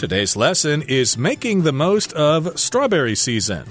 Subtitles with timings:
[0.00, 3.66] Today's lesson is making the most of strawberry season.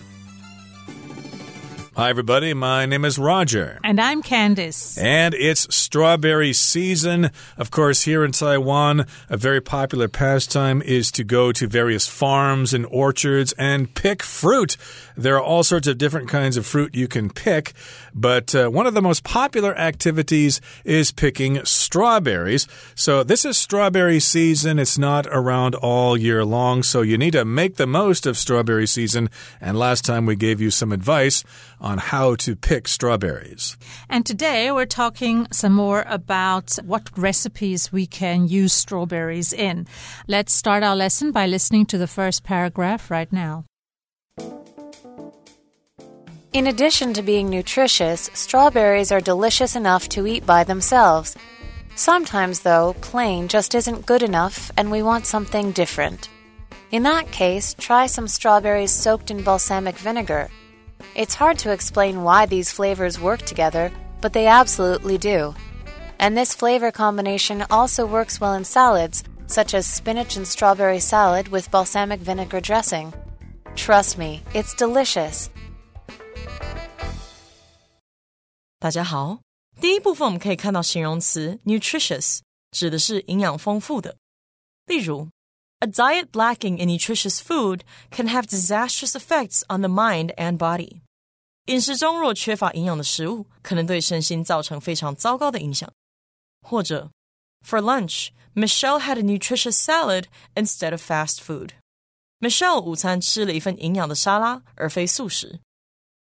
[1.95, 2.53] Hi, everybody.
[2.53, 3.79] My name is Roger.
[3.83, 5.01] And I'm Candice.
[5.01, 7.31] And it's strawberry season.
[7.57, 12.75] Of course, here in Taiwan, a very popular pastime is to go to various farms
[12.75, 14.77] and orchards and pick fruit.
[15.17, 17.73] There are all sorts of different kinds of fruit you can pick,
[18.13, 22.67] but uh, one of the most popular activities is picking strawberries.
[22.93, 24.77] So, this is strawberry season.
[24.77, 28.85] It's not around all year long, so you need to make the most of strawberry
[28.85, 29.31] season.
[29.59, 31.43] And last time we gave you some advice
[31.81, 33.75] on how to pick strawberries.
[34.07, 39.87] And today we're talking some more about what recipes we can use strawberries in.
[40.27, 43.63] Let's start our lesson by listening to the first paragraph right now.
[46.51, 51.37] In addition to being nutritious, strawberries are delicious enough to eat by themselves.
[51.95, 56.27] Sometimes, though, plain just isn't good enough and we want something different.
[56.91, 60.49] In that case, try some strawberries soaked in balsamic vinegar.
[61.15, 63.91] It's hard to explain why these flavors work together,
[64.21, 65.53] but they absolutely do
[66.18, 71.48] And this flavor combination also works well in salads, such as spinach and strawberry salad
[71.48, 73.12] with balsamic vinegar dressing.
[73.76, 75.48] Trust me, it's delicious.
[78.78, 79.40] 大家好，
[79.80, 84.16] 第一部分我们可以看到形容词 nutritious 指的是营养丰富的。
[84.86, 85.28] 例如，
[85.80, 91.00] A diet lacking in nutritious food can have disastrous effects on the mind and body。
[91.66, 95.90] 饮食中若缺乏营养的食物，可能对身心造成非常糟糕的影响。
[96.62, 97.10] 或者，
[97.66, 105.60] For lunch, Michelle had a nutritious salad instead of fast food。Michelle 午餐吃了一份营养的沙拉，而非素食。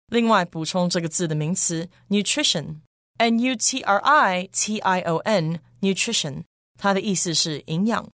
[0.07, 6.45] 另外补充这个字的名词 nutrition，n u t r i t i o n nutrition，
[6.79, 8.11] 它的意思是营养，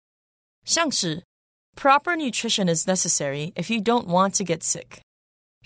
[0.64, 1.24] 像是
[1.77, 5.00] proper nutrition is necessary if you don't want to get sick。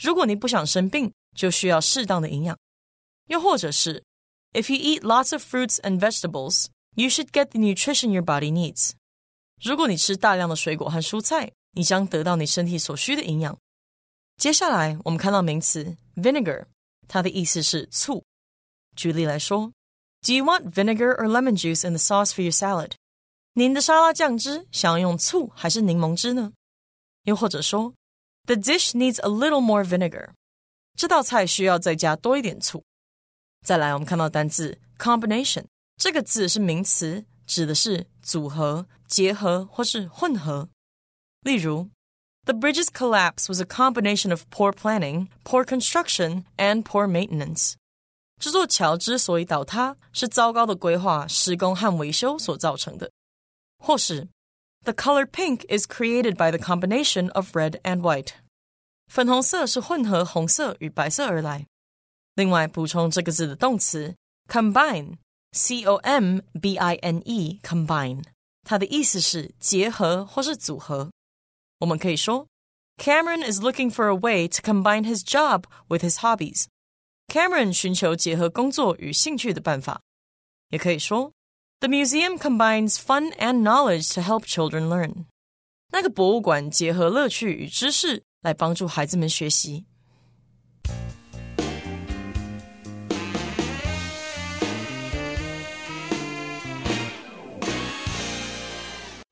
[0.00, 2.58] 如果你不想生病，就需要适当的营养。
[3.28, 4.04] 又或者是
[4.52, 8.50] if you eat lots of fruits and vegetables, you should get the nutrition your body
[8.50, 8.92] needs。
[9.62, 13.58] 如果你吃大量的水果和蔬菜，你将得到你身体所需的营养。
[14.36, 16.66] 接下来我们看到名词 vinegar，
[17.08, 18.24] 它的意思是醋。
[18.94, 19.72] 举例来说，
[20.22, 22.92] Do you want vinegar or lemon juice in the sauce for your salad？
[23.54, 26.52] 您的沙拉酱汁想要用醋还是柠檬汁呢？
[27.24, 27.94] 又或者说，
[28.46, 30.30] The dish needs a little more vinegar。
[30.96, 32.84] 这道菜需要再加多一点醋。
[33.64, 35.64] 再来，我们看到单字 combination，
[35.96, 40.68] 这个字是名词，指的是组合、结合或是混合。
[41.42, 41.90] 例如。
[42.44, 47.74] The bridge's collapse was a combination of poor planning, poor construction, and poor maintenance.
[48.40, 53.10] 这座桥之所以倒塌，是糟糕的规划、施工和维修所造成的。
[53.78, 54.28] 或是，
[54.84, 58.34] The color pink is created by the combination of red and white.
[59.08, 61.66] 粉红色是混合红色与白色而来。
[62.34, 64.14] 另外，补充这个字的动词
[64.48, 68.22] combine，c o m b i n e，combine，
[68.62, 71.10] 它的意思是结合或是组合。
[71.80, 72.46] 我们可以说，
[72.98, 76.66] Cameron is looking for a way to combine his job with his hobbies.
[77.28, 80.00] Cameron 寻求结合工作与兴趣的办法。
[80.70, 81.32] 也可以说，
[81.80, 85.26] The museum combines fun and knowledge to help children learn.
[85.92, 89.86] 那个博物馆结合乐趣与知识来帮助孩子们学习。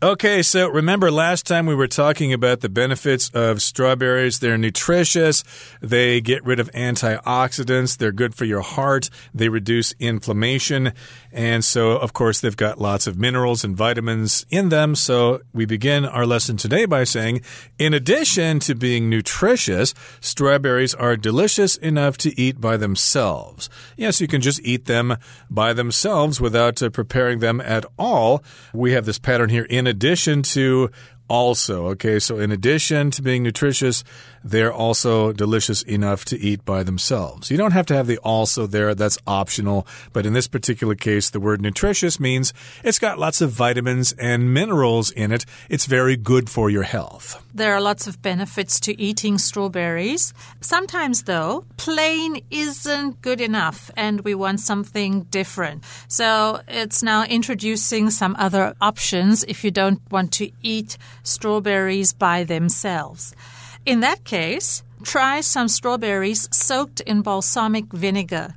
[0.01, 4.39] Okay, so remember last time we were talking about the benefits of strawberries.
[4.39, 5.43] They're nutritious.
[5.81, 7.97] They get rid of antioxidants.
[7.97, 9.09] They're good for your heart.
[9.33, 10.93] They reduce inflammation.
[11.33, 14.95] And so, of course, they've got lots of minerals and vitamins in them.
[14.95, 17.41] So we begin our lesson today by saying,
[17.77, 23.69] in addition to being nutritious, strawberries are delicious enough to eat by themselves.
[23.97, 25.17] Yes, you can just eat them
[25.49, 28.41] by themselves without uh, preparing them at all.
[28.73, 30.89] We have this pattern here in addition to
[31.27, 31.87] also.
[31.89, 34.03] Okay, so in addition to being nutritious,
[34.43, 37.51] they're also delicious enough to eat by themselves.
[37.51, 39.85] You don't have to have the also there, that's optional.
[40.13, 42.53] But in this particular case, the word nutritious means
[42.83, 45.45] it's got lots of vitamins and minerals in it.
[45.69, 47.43] It's very good for your health.
[47.53, 50.33] There are lots of benefits to eating strawberries.
[50.61, 55.83] Sometimes, though, plain isn't good enough and we want something different.
[56.07, 62.43] So it's now introducing some other options if you don't want to eat strawberries by
[62.43, 63.35] themselves.
[63.85, 68.53] In that case, try some strawberries soaked in balsamic vinegar.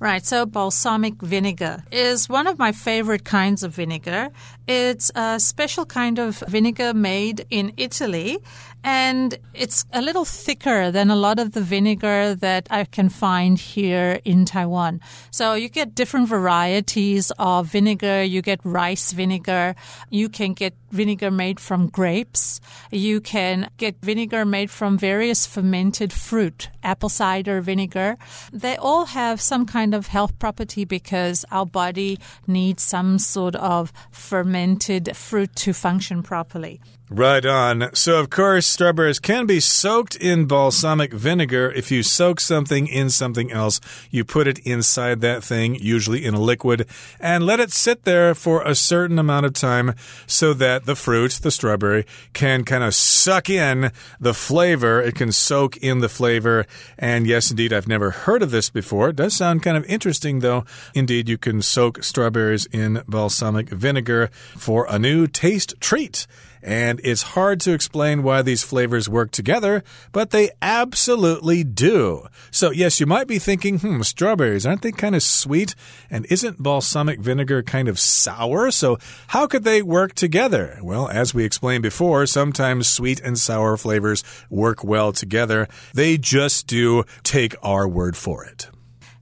[0.00, 4.30] Right, so balsamic vinegar is one of my favorite kinds of vinegar.
[4.66, 8.38] It's a special kind of vinegar made in Italy,
[8.84, 13.58] and it's a little thicker than a lot of the vinegar that I can find
[13.58, 15.00] here in Taiwan.
[15.30, 18.22] So you get different varieties of vinegar.
[18.22, 19.74] You get rice vinegar.
[20.10, 22.60] You can get vinegar made from grapes.
[22.90, 28.18] You can get vinegar made from various fermented fruit, apple cider vinegar.
[28.52, 33.94] They all have some kind of health property because our body needs some sort of
[34.10, 36.82] fermented fruit to function properly.
[37.10, 37.90] Right on.
[37.92, 41.70] So, of course, strawberries can be soaked in balsamic vinegar.
[41.70, 43.78] If you soak something in something else,
[44.10, 46.86] you put it inside that thing, usually in a liquid,
[47.20, 49.94] and let it sit there for a certain amount of time
[50.26, 55.02] so that the fruit, the strawberry, can kind of suck in the flavor.
[55.02, 56.64] It can soak in the flavor.
[56.98, 59.10] And yes, indeed, I've never heard of this before.
[59.10, 60.64] It does sound kind of interesting, though.
[60.94, 66.26] Indeed, you can soak strawberries in balsamic vinegar for a new taste treat.
[66.64, 72.26] And it's hard to explain why these flavors work together, but they absolutely do.
[72.50, 75.74] So, yes, you might be thinking, hmm, strawberries, aren't they kind of sweet?
[76.08, 78.70] And isn't balsamic vinegar kind of sour?
[78.70, 78.96] So,
[79.28, 80.78] how could they work together?
[80.82, 85.68] Well, as we explained before, sometimes sweet and sour flavors work well together.
[85.92, 87.04] They just do.
[87.24, 88.70] Take our word for it.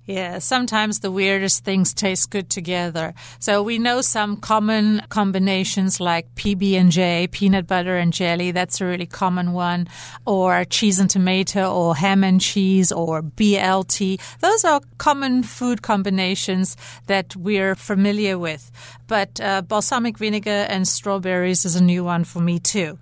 [0.05, 3.15] Yeah, sometimes the weirdest things taste good together.
[3.39, 8.51] So we know some common combinations like PB and J, peanut butter and jelly.
[8.51, 9.87] That's a really common one,
[10.27, 14.21] or cheese and tomato, or ham and cheese, or BLT.
[14.41, 16.77] Those are common food combinations
[17.07, 18.73] that we're familiar with.
[19.07, 22.99] But uh, balsamic vinegar and strawberries is a new one for me too.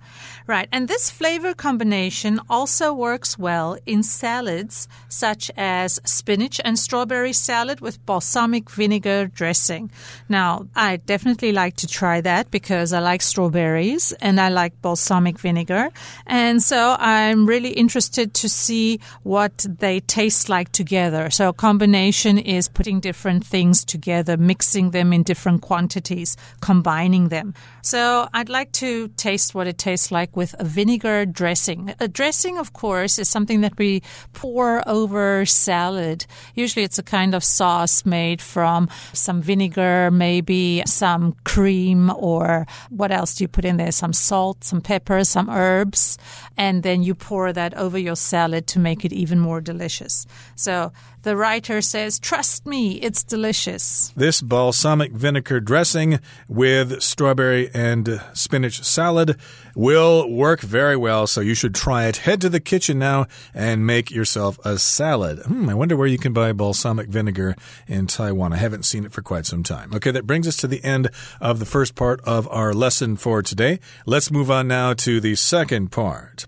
[0.51, 7.31] Right, and this flavor combination also works well in salads such as spinach and strawberry
[7.31, 9.91] salad with balsamic vinegar dressing.
[10.27, 15.39] Now, I definitely like to try that because I like strawberries and I like balsamic
[15.39, 15.89] vinegar.
[16.27, 21.29] And so I'm really interested to see what they taste like together.
[21.29, 27.53] So a combination is putting different things together, mixing them in different quantities, combining them.
[27.83, 31.93] So I'd like to taste what it tastes like with a vinegar dressing.
[31.99, 34.01] A dressing, of course, is something that we
[34.33, 36.25] pour over salad.
[36.55, 43.11] Usually it's a kind of sauce made from some vinegar, maybe some cream, or what
[43.11, 43.91] else do you put in there?
[43.91, 46.17] Some salt, some pepper, some herbs,
[46.57, 50.25] and then you pour that over your salad to make it even more delicious.
[50.55, 50.91] So
[51.23, 54.11] the writer says, Trust me, it's delicious.
[54.15, 59.37] This balsamic vinegar dressing with strawberry and spinach salad
[59.75, 62.17] will work very well, so you should try it.
[62.17, 65.39] Head to the kitchen now and make yourself a salad.
[65.39, 67.55] Hmm, I wonder where you can buy balsamic vinegar
[67.87, 68.53] in Taiwan.
[68.53, 69.93] I haven't seen it for quite some time.
[69.93, 71.09] Okay, that brings us to the end
[71.39, 73.79] of the first part of our lesson for today.
[74.05, 76.47] Let's move on now to the second part.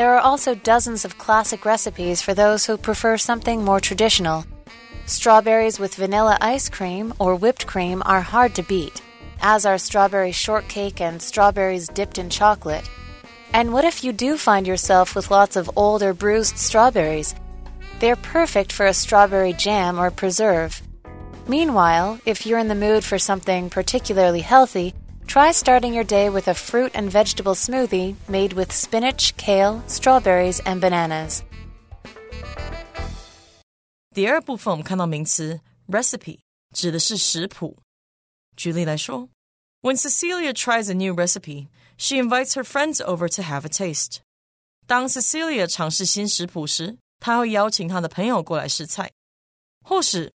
[0.00, 4.46] There are also dozens of classic recipes for those who prefer something more traditional.
[5.04, 9.02] Strawberries with vanilla ice cream or whipped cream are hard to beat,
[9.42, 12.88] as are strawberry shortcake and strawberries dipped in chocolate.
[13.52, 17.34] And what if you do find yourself with lots of old or bruised strawberries?
[17.98, 20.80] They're perfect for a strawberry jam or preserve.
[21.46, 24.94] Meanwhile, if you're in the mood for something particularly healthy,
[25.29, 30.61] Try starting your day with a fruit and vegetable smoothie made with spinach, kale, strawberries,
[30.65, 31.41] and bananas.
[34.13, 36.39] 第二部分我们看到名词 recipe
[36.73, 37.77] 指的是食谱。
[38.55, 39.29] 举例来说，
[39.81, 44.19] When Cecilia tries a new recipe, she invites her friends over to have a taste.
[44.87, 49.11] 当 Cecilia 尝试新食谱时，她会邀请她的朋友过来试菜。
[49.83, 50.31] 或是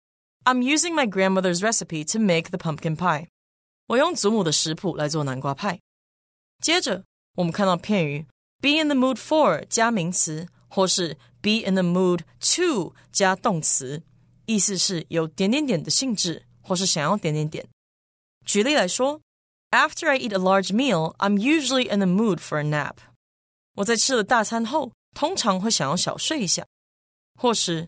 [0.46, 3.28] I'm using my grandmother's recipe to make the pumpkin pie.
[3.90, 5.80] 我用祖母的食谱来做南瓜派。
[6.62, 7.04] 接着，
[7.36, 8.26] 我们看到片语
[8.62, 14.04] be in the mood for 加名词，或是 be in the mood to 加动词，
[14.46, 17.68] 意思是有点点点的性质，或是想要点点点。
[18.46, 19.22] 举例来说，
[19.72, 22.96] After I eat a large meal, I'm usually in the mood for a nap。
[23.76, 26.66] 我在吃了大餐后，通常会想要小睡一下。
[27.38, 27.88] 或是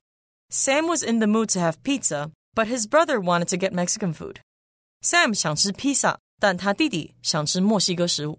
[0.49, 4.13] Sam was in the mood to have pizza, but his brother wanted to get Mexican
[4.13, 4.37] food。
[5.02, 8.38] Sam 想吃披萨，但他弟弟想吃墨西哥食物。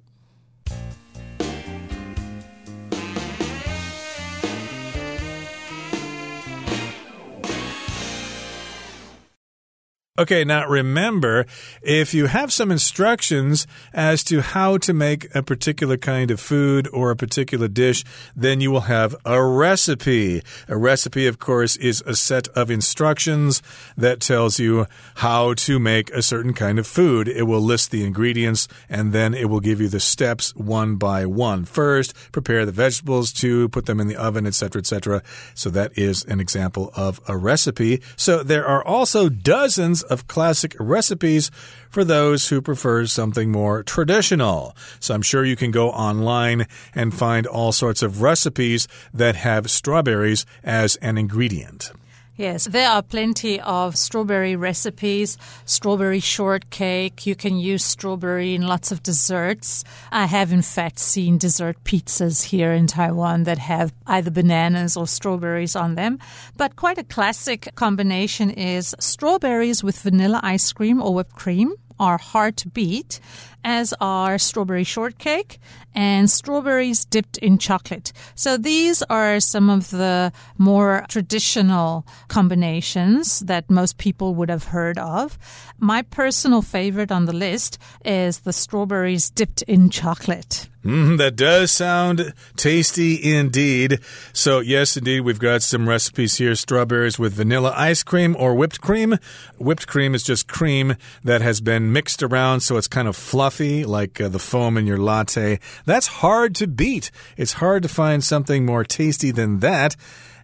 [10.16, 11.48] Okay, now remember,
[11.82, 16.88] if you have some instructions as to how to make a particular kind of food
[16.94, 18.04] or a particular dish,
[18.36, 20.44] then you will have a recipe.
[20.68, 23.64] A recipe, of course, is a set of instructions
[23.98, 27.28] that tells you how to make a certain kind of food.
[27.28, 31.26] It will list the ingredients and then it will give you the steps one by
[31.26, 31.66] one.
[31.66, 35.24] First, prepare the vegetables, to put them in the oven, etc., etc.
[35.56, 38.04] So that is an example of a recipe.
[38.16, 41.50] So there are also dozens of classic recipes
[41.90, 44.76] for those who prefer something more traditional.
[45.00, 49.72] So I'm sure you can go online and find all sorts of recipes that have
[49.72, 51.92] strawberries as an ingredient.
[52.36, 57.28] Yes, there are plenty of strawberry recipes, strawberry shortcake.
[57.28, 59.84] You can use strawberry in lots of desserts.
[60.12, 65.06] I have, in fact, seen dessert pizzas here in Taiwan that have either bananas or
[65.06, 66.18] strawberries on them.
[66.58, 72.18] But quite a classic combination is strawberries with vanilla ice cream or whipped cream are
[72.18, 73.20] hard to beat,
[73.64, 75.60] as are strawberry shortcake
[75.96, 78.12] and strawberries dipped in chocolate.
[78.36, 84.98] So these are some of the more traditional combinations that most people would have heard
[84.98, 85.38] of.
[85.80, 90.70] My personal favorite on the list is the strawberries dipped in chocolate.
[90.84, 94.00] Mm, that does sound tasty indeed.
[94.34, 98.82] So, yes, indeed, we've got some recipes here strawberries with vanilla ice cream or whipped
[98.82, 99.18] cream.
[99.58, 103.53] Whipped cream is just cream that has been mixed around so it's kind of fluffy,
[103.60, 105.60] like uh, the foam in your latte.
[105.86, 107.12] That's hard to beat.
[107.38, 109.96] It's hard to find something more tasty than that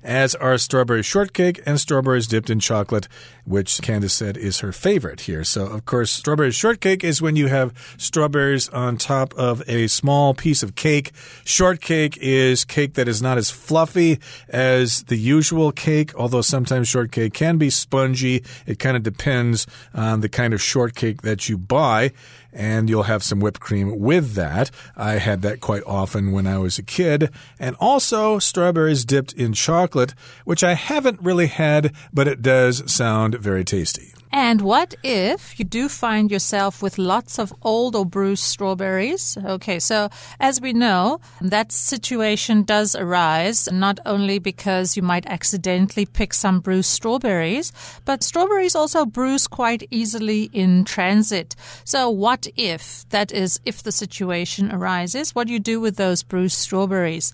[0.03, 3.07] as are strawberry shortcake and strawberries dipped in chocolate,
[3.49, 5.43] which Candice said is her favorite here.
[5.43, 10.35] So, of course, strawberry shortcake is when you have strawberries on top of a small
[10.35, 11.11] piece of cake.
[11.45, 17.33] Shortcake is cake that is not as fluffy as the usual cake, although sometimes shortcake
[17.33, 18.43] can be spongy.
[18.67, 19.65] It kind of depends
[19.95, 22.11] on the kind of shortcake that you buy
[22.51, 24.71] and you'll have some whipped cream with that.
[24.95, 27.29] I had that quite often when I was a kid.
[27.59, 30.13] And also strawberries dipped in chocolate,
[30.45, 34.13] which I haven't really had, but it does sound very tasty.
[34.31, 39.37] And what if you do find yourself with lots of old or bruised strawberries?
[39.43, 46.05] Okay, so as we know, that situation does arise not only because you might accidentally
[46.05, 47.71] pick some bruised strawberries,
[48.05, 51.55] but strawberries also bruise quite easily in transit.
[51.83, 56.21] So what if, that is, if the situation arises, what do you do with those
[56.21, 57.33] bruised strawberries?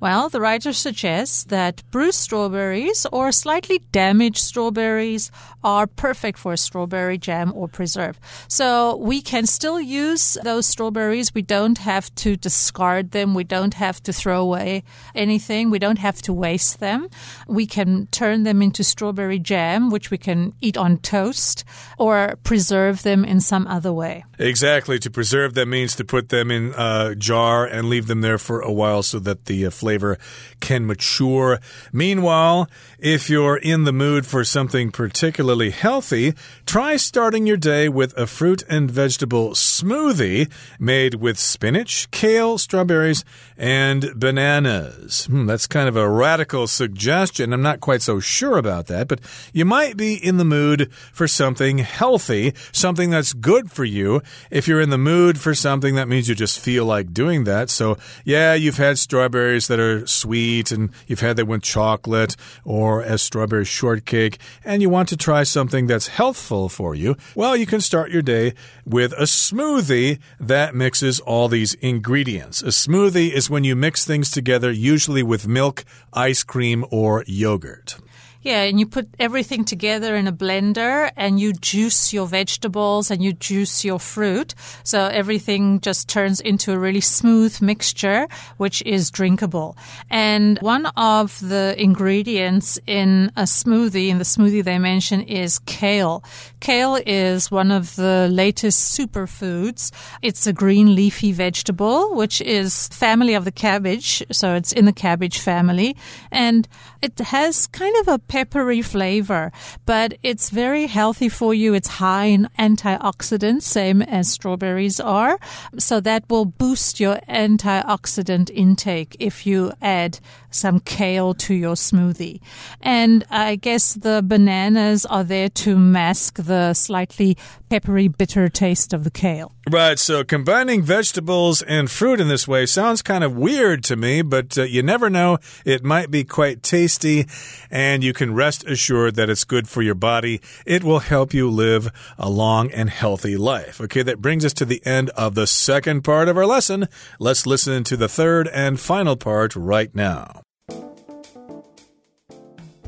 [0.00, 5.30] Well, the writer suggests that bruised strawberries or slightly damaged strawberries
[5.62, 8.18] are perfect for strawberry jam or preserve.
[8.48, 11.34] So we can still use those strawberries.
[11.34, 13.34] We don't have to discard them.
[13.34, 15.68] We don't have to throw away anything.
[15.68, 17.08] We don't have to waste them.
[17.46, 21.62] We can turn them into strawberry jam, which we can eat on toast
[21.98, 24.24] or preserve them in some other way.
[24.38, 24.98] Exactly.
[24.98, 28.62] To preserve them means to put them in a jar and leave them there for
[28.62, 30.18] a while so that the uh, flavor
[30.60, 31.58] can mature.
[31.92, 32.68] Meanwhile,
[33.00, 38.28] if you're in the mood for something particularly healthy, try starting your day with a
[38.28, 43.24] fruit and vegetable smoothie made with spinach, kale, strawberries,
[43.56, 45.26] and bananas.
[45.26, 47.52] Hmm, that's kind of a radical suggestion.
[47.52, 49.20] I'm not quite so sure about that, but
[49.52, 54.22] you might be in the mood for something healthy, something that's good for you.
[54.50, 57.70] If you're in the mood for something, that means you just feel like doing that.
[57.70, 63.02] So, yeah, you've had strawberries that are sweet and you've had them with chocolate or
[63.02, 67.66] as strawberry shortcake and you want to try something that's healthful for you, well, you
[67.66, 72.62] can start your day with a smoothie that mixes all these ingredients.
[72.62, 77.96] A smoothie is when you mix things together, usually with milk, ice cream, or yogurt.
[78.42, 83.22] Yeah, and you put everything together in a blender and you juice your vegetables and
[83.22, 84.54] you juice your fruit.
[84.82, 89.76] So everything just turns into a really smooth mixture, which is drinkable.
[90.08, 96.24] And one of the ingredients in a smoothie, in the smoothie they mention, is kale.
[96.60, 99.92] Kale is one of the latest superfoods.
[100.22, 104.24] It's a green leafy vegetable, which is family of the cabbage.
[104.32, 105.94] So it's in the cabbage family.
[106.32, 106.66] And
[107.02, 109.50] it has kind of a peppery flavor,
[109.86, 111.74] but it's very healthy for you.
[111.74, 115.36] It's high in antioxidants, same as strawberries are.
[115.78, 120.20] So that will boost your antioxidant intake if you add
[120.50, 122.40] some kale to your smoothie.
[122.80, 127.36] And I guess the bananas are there to mask the slightly
[127.70, 129.52] peppery, bitter taste of the kale.
[129.70, 134.22] Right, so combining vegetables and fruit in this way sounds kind of weird to me,
[134.22, 135.38] but uh, you never know.
[135.64, 137.26] It might be quite tasty,
[137.70, 140.40] and you can rest assured that it's good for your body.
[140.66, 143.80] It will help you live a long and healthy life.
[143.80, 146.88] Okay, that brings us to the end of the second part of our lesson.
[147.20, 150.42] Let's listen to the third and final part right now.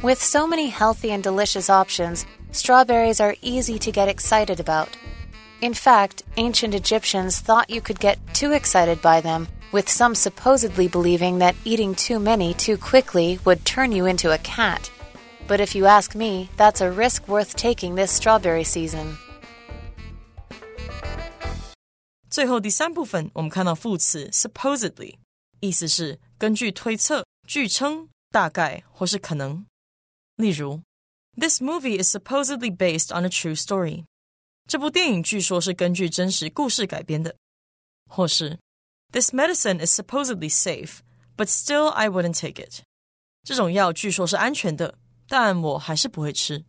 [0.03, 4.90] With so many healthy and delicious options, strawberries are easy to get excited about.
[5.62, 10.88] In fact, ancient Egyptians thought you could get too excited by them, with some supposedly
[10.88, 14.92] believing that eating too many too quickly would turn you into a cat.
[15.48, 19.18] But if you ask me, that's a risk worth taking this strawberry season.
[22.30, 25.16] 最后第三部分，我们看到副词 supposedly，
[25.60, 29.66] 意思是根据推测、据称、大概或是可能。
[30.36, 30.82] 例如
[31.38, 34.06] ，This movie is supposedly based on a true story。
[34.68, 37.36] 这部电影据说是根据真实故事改编的。
[38.10, 38.60] 或是，
[39.12, 41.00] This medicine is supposedly safe,
[41.36, 42.82] but still I wouldn't take it。
[43.44, 46.66] 这种药据说是安全的，但我还是不会吃。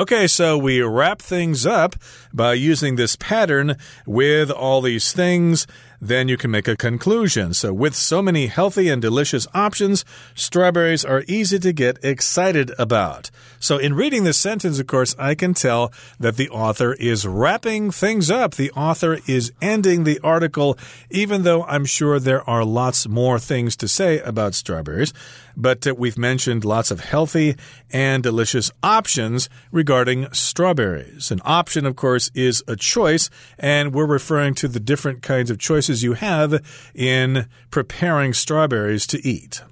[0.00, 1.94] Okay, so we wrap things up
[2.32, 3.76] by using this pattern
[4.06, 5.66] with all these things
[6.00, 7.52] then you can make a conclusion.
[7.52, 10.04] So, with so many healthy and delicious options,
[10.34, 13.30] strawberries are easy to get excited about.
[13.58, 17.90] So, in reading this sentence, of course, I can tell that the author is wrapping
[17.90, 18.54] things up.
[18.54, 20.78] The author is ending the article,
[21.10, 25.12] even though I'm sure there are lots more things to say about strawberries.
[25.60, 27.56] But uh, we've mentioned lots of healthy
[27.90, 31.30] and delicious options regarding strawberries.
[31.30, 35.58] An option, of course, is a choice, and we're referring to the different kinds of
[35.58, 36.62] choices choices you have
[36.94, 39.62] in preparing strawberries to eat.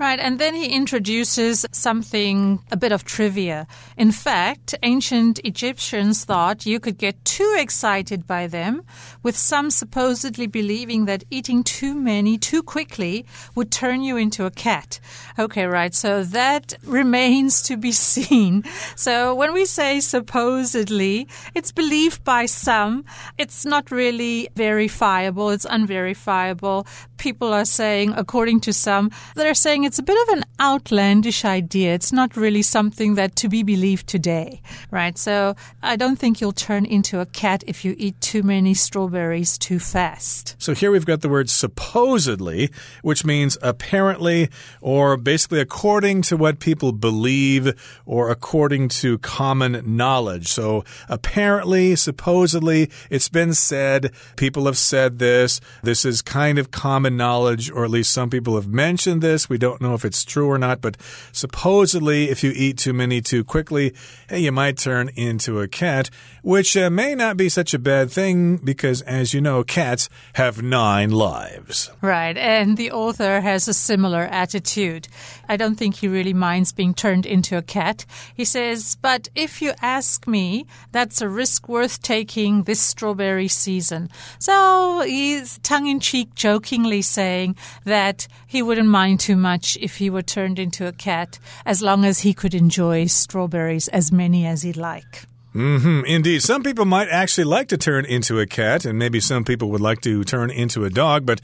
[0.00, 3.66] Right, and then he introduces something, a bit of trivia.
[3.98, 8.82] In fact, ancient Egyptians thought you could get too excited by them,
[9.22, 14.50] with some supposedly believing that eating too many too quickly would turn you into a
[14.50, 15.00] cat.
[15.38, 18.64] Okay, right, so that remains to be seen.
[18.96, 23.04] So when we say supposedly, it's believed by some,
[23.36, 26.86] it's not really verifiable, it's unverifiable.
[27.20, 31.92] People are saying, according to some, they're saying it's a bit of an outlandish idea.
[31.92, 35.18] It's not really something that to be believed today, right?
[35.18, 39.58] So I don't think you'll turn into a cat if you eat too many strawberries
[39.58, 40.56] too fast.
[40.58, 42.70] So here we've got the word supposedly,
[43.02, 44.48] which means apparently
[44.80, 47.74] or basically according to what people believe
[48.06, 50.48] or according to common knowledge.
[50.48, 57.09] So apparently, supposedly, it's been said, people have said this, this is kind of common
[57.16, 59.48] knowledge, or at least some people have mentioned this.
[59.48, 60.96] We don't know if it's true or not, but
[61.32, 63.94] supposedly, if you eat too many too quickly,
[64.28, 66.10] hey, you might turn into a cat,
[66.42, 70.62] which uh, may not be such a bad thing because, as you know, cats have
[70.62, 71.90] nine lives.
[72.00, 75.08] Right, and the author has a similar attitude.
[75.48, 78.06] I don't think he really minds being turned into a cat.
[78.34, 84.10] He says, But if you ask me, that's a risk worth taking this strawberry season.
[84.38, 90.10] So he's tongue in cheek, jokingly saying that he wouldn't mind too much if he
[90.10, 94.62] were turned into a cat as long as he could enjoy strawberries as many as
[94.62, 95.26] he'd like.
[95.52, 96.42] Mm -hmm, indeed.
[96.42, 99.88] Some people might actually like to turn into a cat, and maybe some people would
[99.88, 101.40] like to turn into a dog, but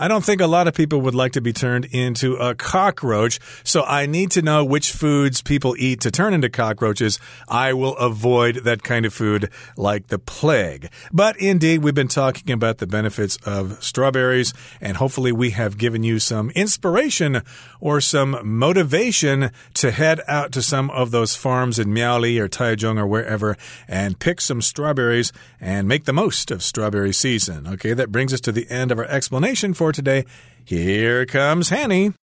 [0.00, 3.40] I don't think a lot of people would like to be turned into a cockroach.
[3.64, 7.18] So I need to know which foods people eat to turn into cockroaches.
[7.48, 10.88] I will avoid that kind of food like the plague.
[11.12, 16.04] But indeed, we've been talking about the benefits of strawberries, and hopefully, we have given
[16.04, 17.42] you some inspiration
[17.80, 22.98] or some motivation to head out to some of those farms in Miaoli or Taichung
[22.98, 27.67] or wherever and pick some strawberries and make the most of strawberry season.
[27.67, 30.25] Okay, that brings us to the end of our explanation for today.
[30.65, 32.13] Here comes Hanny.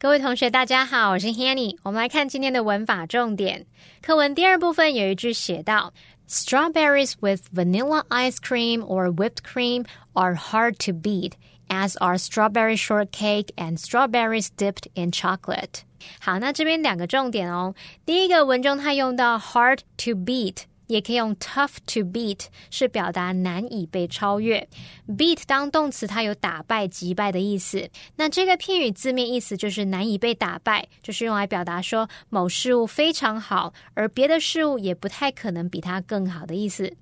[0.00, 1.76] 各位同学，大家好，我是 Hanny。
[1.82, 3.66] 我们来看今天的文法重点。
[4.00, 5.92] 课文第二部分有一句写到
[6.32, 11.32] ：“Strawberries with vanilla ice cream or whipped cream are hard to beat,
[11.68, 15.84] as are strawberry shortcake and strawberries dipped in chocolate。”
[16.20, 17.74] 好，那这边两个重点哦。
[18.06, 20.64] 第一个文中它用到 hard to beat。
[20.87, 24.67] 也可以用 tough to beat，是表达难以被超越。
[25.07, 27.89] beat 当动词，它有打败、击败的意思。
[28.15, 36.93] 那这个片语字面意思就是难以被打败，就是用来表达说某事物非常好，而别的事物也不太可能比它更好的意思。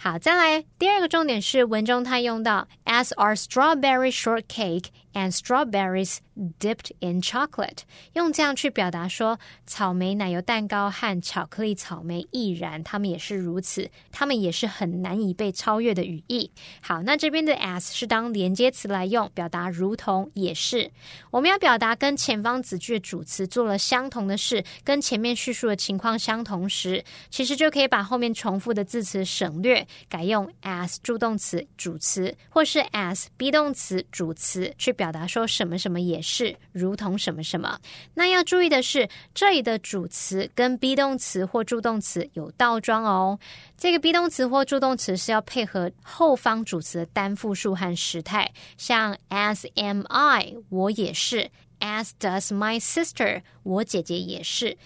[0.00, 6.18] 好，再来第二个重点是文中它用到 as are strawberry shortcake and strawberries
[6.60, 7.78] dipped in chocolate，
[8.12, 16.52] 用这样去表达说草莓奶油蛋糕和巧克力草莓亦然，它们也是如此，它们也是很难以被超越的语义。
[16.80, 20.88] 好，那这边的 as 是当连接词来用，表达如同也是。
[21.32, 29.84] 我们要表达跟前方子句的主词做了相同的事，跟前面叙述的情况相同时，其实就可以把后面重复的字词省略。
[30.08, 37.78] 改用 as 助动词主词，或是 as be 动词主词，去表达说什么什么也是如同什么什么。
[38.14, 43.38] 那要注意的是，这里的主词跟 be 动词或助动词有倒装哦。
[43.76, 54.76] 这个 be 动词或助动词是要配合后方主词的单复数和时态，像 as am I，我也是；as does my sister，我姐姐也是。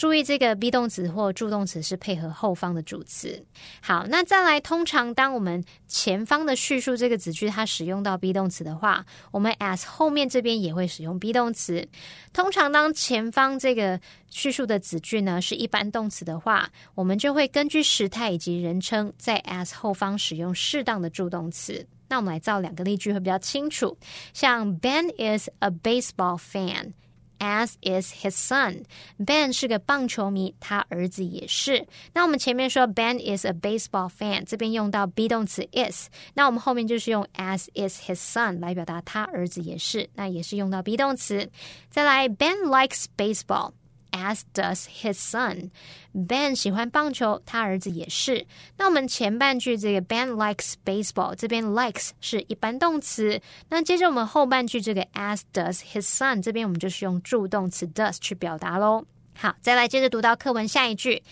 [0.00, 3.44] 注意，这个 be 动词或助动词是配合后方的主词。
[3.82, 11.86] 好，那再来，通常当我们前方的叙述这个子句它使用到 be 动词的话，我们 as 后面这边也会使用 be 动词。
[12.32, 21.86] 通常当前方这个叙述的子句呢是一般动词的话，我们就会根据时态以及人称，在 as 后方使用适当的助动词。
[22.08, 23.94] 那我们来造两个例句会比较清楚，
[24.32, 26.94] 像 Ben is a baseball fan。
[27.40, 28.84] As is his son,
[29.18, 31.86] Ben 是个棒球迷，他儿子也是。
[32.12, 41.50] 那我们前面说 Ben is a baseball fan，这边用到 be 动词 is，那我们后面就是用 as is his son 来表达他儿子也是，那也是用到 be 动词。
[41.88, 43.72] 再来，Ben likes baseball。
[44.12, 45.70] As does his son,
[46.12, 48.46] Ben 喜欢棒球，他儿子也是。
[48.76, 53.40] 那我们前半句这个 Ben likes baseball，这边 likes 是一般动词。
[53.68, 59.04] 那接着我们后半句这个 As does his son，这边我们就是用助动词 does 去表达喽。
[59.36, 61.22] 好，再来接着读到课文下一句。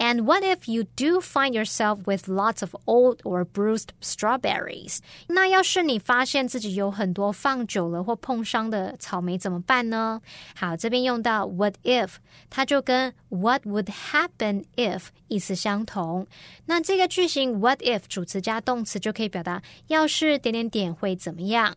[0.00, 4.98] And what if you do find yourself with lots of old or bruised strawberries？
[5.26, 10.20] 那要是你发现自己有很多放久了或碰伤的草莓怎么办呢？
[10.54, 12.10] 好，这边用到 what if，
[12.48, 16.28] 它就跟 what would happen if 意思相同。
[16.66, 21.76] 那这个句型 what if 主词加动词就可以表达要是点点点会怎么样。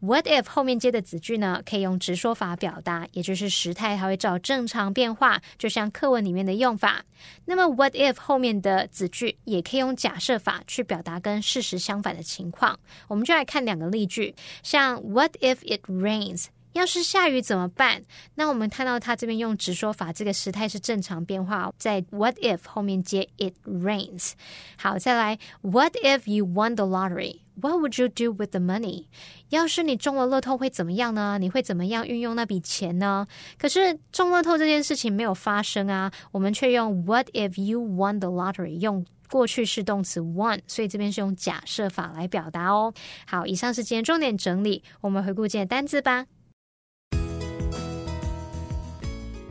[0.00, 1.62] What if 后面接的子句呢？
[1.68, 7.04] 可以用直说法表达，也就是时态它会照正常变化，就像课文里面的用法。
[7.44, 12.78] 那么 What if 后面的子句也可以用假设法去表达跟事实相反的情况。
[13.08, 16.46] 我们就来看两个例句，像 What if it rains？
[16.72, 18.04] 要是下雨怎么办？
[18.36, 24.32] 那我们看到它这边用直说法，这个时态是正常变化，在 What if 后面接 It rains。
[24.78, 27.40] 好，再来 What if you won the lottery?
[27.61, 29.05] What would you do with the money?
[29.49, 31.37] 要是你中了乐透会怎么样呢？
[31.39, 33.27] 你会怎么样运用那笔钱呢？
[33.57, 38.79] 可是中乐透这件事情没有发生啊，我们却用 What if you won the lottery？
[38.79, 42.93] 用过去式动词 won，所以这边是用假设法来表达哦。
[43.25, 46.25] 好，以上是今天重点整理，我们回顾今天单字吧。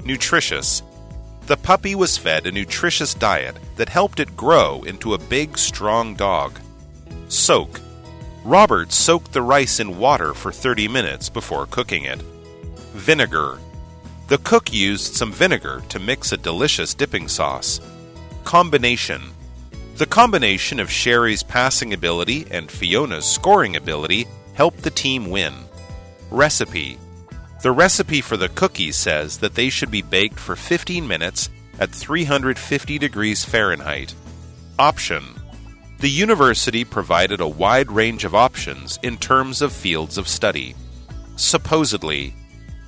[0.04, 0.80] Nutritious.
[1.46, 6.14] The puppy was fed a nutritious diet that helped it grow into a big, strong
[6.14, 6.52] dog.
[7.28, 7.80] Soak.
[8.45, 12.21] Robert soaked the rice in water for 30 minutes before cooking it.
[12.93, 13.59] Vinegar.
[14.27, 17.81] The cook used some vinegar to mix a delicious dipping sauce.
[18.45, 19.21] Combination.
[19.95, 25.53] The combination of Sherry's passing ability and Fiona's scoring ability helped the team win.
[26.31, 26.97] Recipe.
[27.61, 31.89] The recipe for the cookies says that they should be baked for 15 minutes at
[31.89, 34.13] 350 degrees Fahrenheit.
[34.77, 35.38] Option
[35.99, 40.73] The university provided a wide range of options in terms of fields of study.
[41.35, 42.33] Supposedly,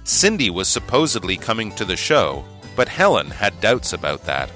[0.06, 2.46] Cindy was supposedly coming to the show,
[2.78, 4.50] but Helen had doubts about that.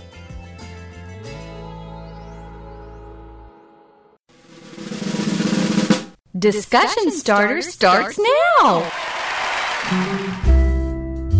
[6.39, 8.17] Discussion starter starts
[8.57, 8.89] now.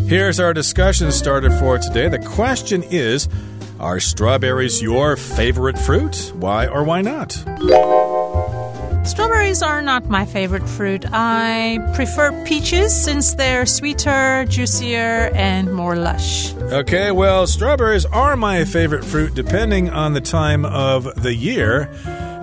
[0.07, 2.09] Here's our discussion starter for today.
[2.09, 3.29] The question is
[3.79, 6.31] Are strawberries your favorite fruit?
[6.35, 7.31] Why or why not?
[9.05, 11.05] Strawberries are not my favorite fruit.
[11.11, 16.53] I prefer peaches since they're sweeter, juicier, and more lush.
[16.55, 21.89] Okay, well, strawberries are my favorite fruit depending on the time of the year.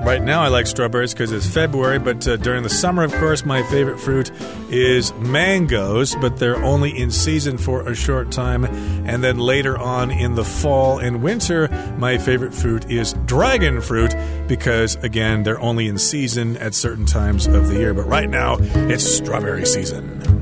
[0.05, 3.45] Right now, I like strawberries because it's February, but uh, during the summer, of course,
[3.45, 4.33] my favorite fruit
[4.69, 8.65] is mangoes, but they're only in season for a short time.
[8.65, 14.13] And then later on in the fall and winter, my favorite fruit is dragon fruit
[14.49, 17.95] because, again, they're only in season at certain times of the year.
[17.95, 20.42] But right now, it's strawberry season.